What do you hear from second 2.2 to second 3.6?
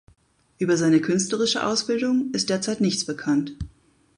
ist derzeit nichts bekannt.